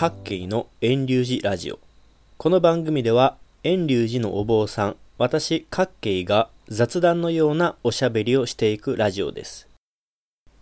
[0.00, 1.80] 各系の遠流寺ラジオ。
[2.36, 9.66] この番組では遠流寺のお坊さん私各系が雑談のようなおしゃべりをしていくラジオです。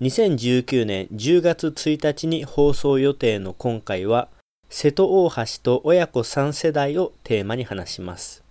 [0.00, 4.28] 2019年10月1日に放送予定の今回は
[4.70, 8.42] 瀬戸大橋と親子3世代をテーマに話します。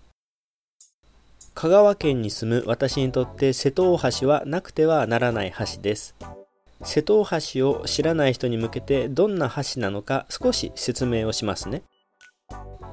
[1.55, 6.13] 香川県に住む私にとって瀬戸大橋はなくてはならない橋です。
[6.85, 11.81] 瀬戸大橋を知らない人に向けてどんな橋なのか少し説明をしますね。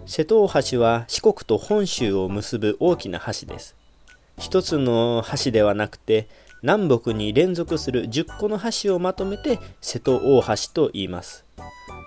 [0.07, 3.77] 瀬戸大橋は四国と本州を結ぶ大きな橋です。
[4.39, 6.27] 一つの橋ではなくて
[6.63, 11.45] 南北に連続する10個の橋をまとめて瀬戸大橋と言います。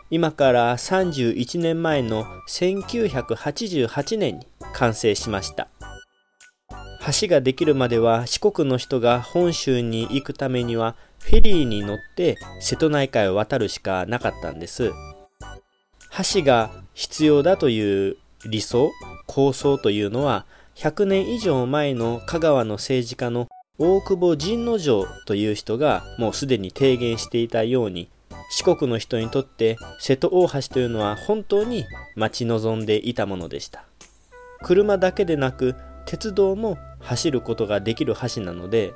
[0.09, 5.67] 今から31年前の1988年に完成しました。
[7.21, 14.91] 橋ができるまでは四国の人が本州に行くためにはフェリーに乗って瀬戸内海を渡るしかなかったんです。
[16.33, 18.91] 橋が必要だという理想、
[19.25, 20.45] 構想というのは
[20.75, 23.47] 100年以上前の香川の政治家の
[23.79, 28.07] 大久保神之丞という人がもうすでに提言していたように
[28.51, 33.83] 四国の人にとって瀬戸大橋というのは本当に待ち望んでいたものでした。
[34.61, 35.73] 車だけでなく
[36.05, 38.93] 鉄道も走ることができる橋なので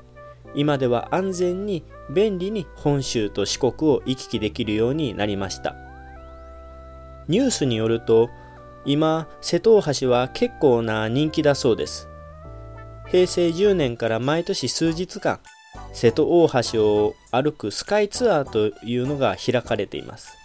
[0.56, 5.76] 今では安全に便利に本州と四国を行き来できるようになりました。
[7.28, 8.30] ニュースによると
[8.86, 12.10] 今瀬戸大橋は結構な人気だそうです。
[13.08, 15.40] 平成10年から毎年数日間
[15.94, 20.36] 瀬戸大橋を歩くスカイツアーというのが開かれています。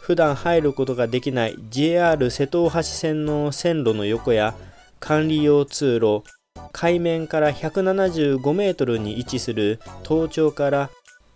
[0.00, 4.54] 普段入ることができない JR 瀬戸大橋線の線路の横や
[4.98, 6.24] 管理用通路
[6.72, 10.90] 海面から175メートルに位置する東町から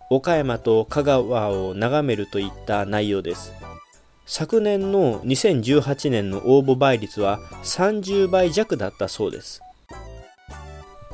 [0.09, 3.53] 岡山と香川を眺めるといった内容です。
[4.25, 9.61] 昨年の2018年の応募倍率は30倍弱だったそうです。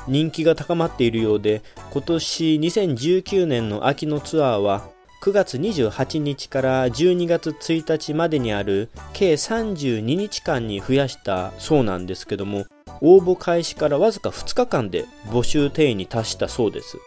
[0.07, 4.89] 人気が高まっているようで今年2019年の秋のツアーは
[5.21, 12.65] 9月28日から12月1日までにある計32日間に増やしたそうなんですけども
[13.01, 16.97] 応募開始からわずか2日間で募集定員に達したそうです。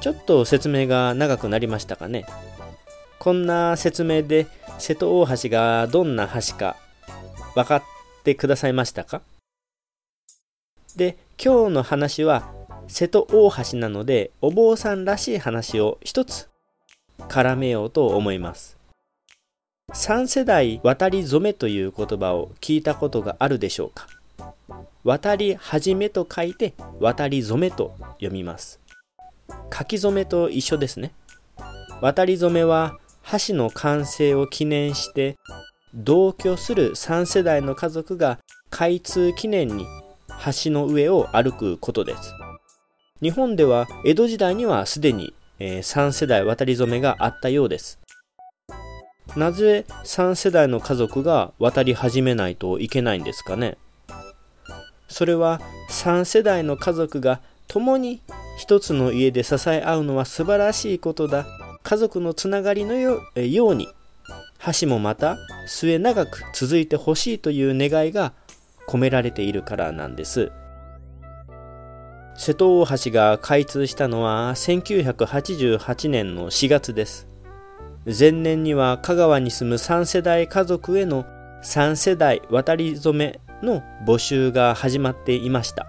[0.00, 2.24] ちょっと説明が長くなりましたかね。
[3.18, 4.46] こんな説明で
[4.78, 6.76] 瀬戸大橋がどんな橋か
[7.54, 7.82] 分かっ
[8.24, 9.20] てくださいましたか？
[10.96, 12.50] で今日の話は
[12.88, 16.48] 瀬戸大橋なのでお坊さんらしい話を一つ
[17.18, 18.76] 絡めようと思います。
[19.92, 24.08] 3世代渡り初めという言葉を聞いたことがあるでしょうか？
[25.04, 28.78] 渡り始めと書いて渡り初めと読みます。
[29.76, 31.12] 書き初めと一緒ですね。
[32.00, 32.98] 渡り初めは
[33.46, 35.36] 橋の完成を記念して
[35.92, 38.38] 同居する3世代の家族が
[38.70, 39.86] 開通記念に
[40.64, 42.32] 橋の上を歩くことです。
[43.20, 47.98] 日本では江戸時代にはすでに、え、3世代渡り初めがあったようです。
[49.36, 53.78] なぜ3世代の家族が渡り始めないといけないんですかね？
[55.08, 58.22] それは3世代の家族が共に
[58.58, 61.46] 一つの家で支え合うのは素晴らしいことだ
[61.82, 63.88] 家族のつながりのように
[64.80, 65.36] 橋もまた
[65.66, 68.32] 末長く続いてほしいという願いが
[68.86, 70.52] 込められているからなんです。
[72.34, 77.28] 瀬戸大橋が開通したのは1988年の4月です。
[78.06, 81.24] 前年には香川に住む3世代家族への
[81.62, 85.88] 3世代渡り初めの募集が始まっていました。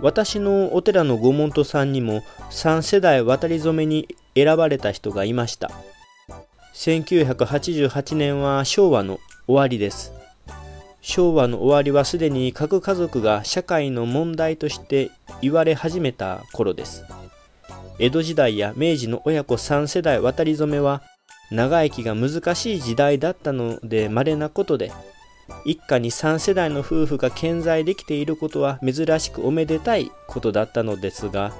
[0.00, 5.70] 私のお寺の御門徒さんにも3世代渡り初めに選ばれた人がいました。
[6.74, 10.22] 1988年は昭和の終わりです。
[11.02, 15.10] 昭和の終わりはすでに各家族が社会の問題として
[15.42, 17.04] 言われ始めた頃です
[17.98, 21.02] 江戸時代や明治の親子3世代渡り初めは
[21.50, 24.92] 長生きが難しい時代だったので稀なことで
[25.64, 31.52] 一家に3世代の夫婦が健在できていることは珍しくおめでたいことだったのですが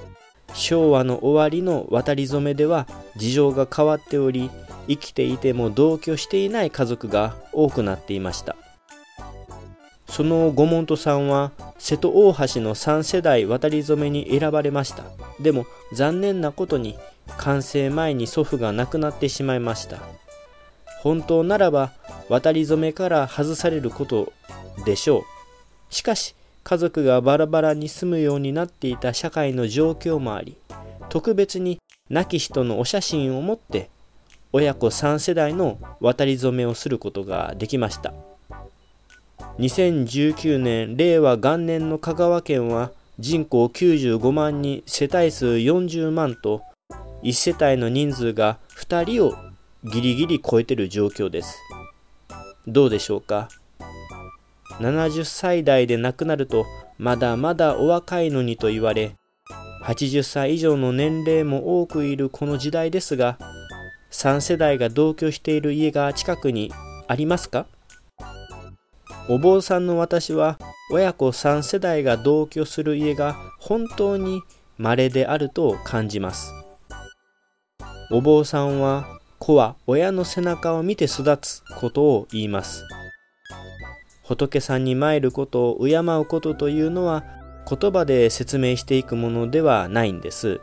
[0.54, 2.86] 昭和の終わりの渡り初めでは
[3.16, 4.50] 事情が変わっており
[4.88, 8.56] 生きていても同居していない家族が多くなっていました。
[10.08, 15.04] その御門徒さんは瀬戸大橋の3世代渡り初めに選ばれました。
[15.40, 15.64] でも
[15.94, 16.98] 残念なことに
[17.38, 20.00] 完成前に祖父が亡くなってしまいました。
[21.02, 21.90] 本当ならば
[22.28, 24.32] 渡り初めから外されること
[24.84, 25.22] でしょう。
[25.90, 30.56] しかし家族がバラバラに住むようになっていた社会の状況もあり
[31.08, 31.78] 特別に
[32.08, 33.90] 亡き人のお写真を持って
[34.52, 38.14] 親子3世代の渡り初めをすることができました。
[39.58, 46.62] 2019年令和元年の香川県は人口95万人世帯数40万と
[47.22, 49.51] 1世帯の人数が2人を
[49.84, 51.58] ギリギリ超えてる状況です。
[52.68, 53.48] どうでしょうか
[54.78, 56.64] ？70歳代で亡くなると
[56.98, 59.16] まだまだお若いのにと言われ
[59.84, 63.38] 80歳以上の年齢も多くいるこの時代ですが
[64.12, 66.70] 3世代が同居している家が近くに
[67.08, 67.66] ありますか？
[69.28, 70.58] お坊さんの私は
[70.92, 74.42] 親子3世代が同居する家が本当に
[74.78, 76.52] 稀であると感じます。
[78.10, 82.84] お坊さんは子は親の背中を見て育つことを言います
[84.22, 87.24] 仏さんに参ることを敬うことというのは
[87.68, 90.60] 言葉で説明していくものではないんです。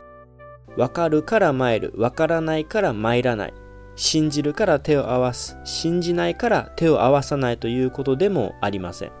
[0.76, 3.54] わかるから参る、わからないから参らない。
[3.96, 9.12] 信じるから手を合わす、信じないから手を合わさないということでもありません。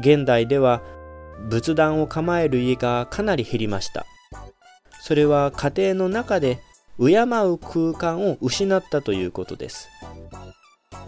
[0.00, 0.82] 現代では
[1.48, 4.04] 仏壇を構える家がかなり減りました。
[5.00, 6.58] それは家庭の中で
[6.98, 9.88] 敬う空間を失ったということです。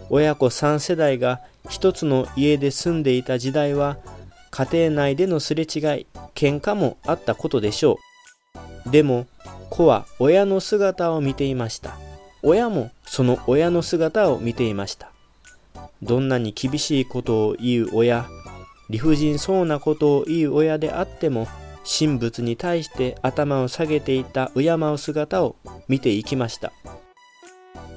[0.09, 3.97] 親子3世代が一つの家で住んでいた時代は
[4.51, 5.69] 家庭内でのすれ違い
[6.33, 7.99] 喧嘩もあったことでしょ
[8.85, 8.89] う。
[8.89, 9.27] でも
[9.69, 11.97] 子は親の姿を見ていました。
[12.43, 15.11] 親もその親の姿を見ていました。
[16.01, 18.25] どんなに厳しいことを言う親
[18.89, 21.47] 理不尽そうなことを言う親であっても
[21.87, 25.55] 神仏に対して頭を下げていた敬う姿を
[25.87, 26.73] 見ていきました。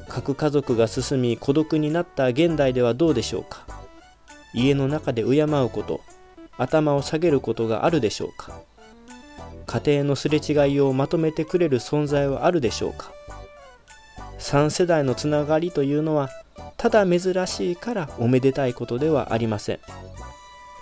[0.08, 3.66] 核家族が進み孤独になった現代ではどうでしょうか。
[4.54, 6.00] 家の中で敬うこと
[6.56, 8.60] 頭を下げることがあるでしょうか。
[9.66, 13.12] 家庭のすれ違いをまとめてくれる存在はあるでしょうか。
[14.38, 16.30] 3世代のつながりというのは
[16.76, 19.80] ただ珍しいからおめでたいことではありません。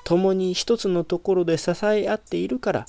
[0.05, 2.87] 共に一つのところで支え合っているから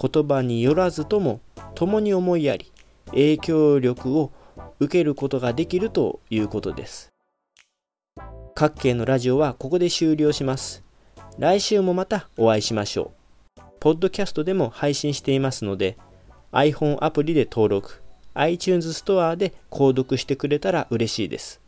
[0.00, 1.40] 言葉によらずとも
[1.74, 2.72] 共に思いやり
[3.10, 4.32] 影響力を
[4.80, 7.12] 受けることができるということです。
[8.54, 10.82] 各系のラジオはここで終了します。
[11.38, 13.12] 来週もまたお会いしましょ
[13.56, 13.60] う。
[13.80, 15.96] ポッドキャストでも配信していますので、
[16.50, 18.02] iPhone アプリで登録、
[18.34, 21.60] iTunes ストアで購読してくれたら嬉しいです。